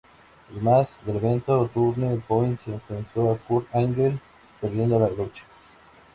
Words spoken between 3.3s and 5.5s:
a Kurt Angle, perdiendo la lucha.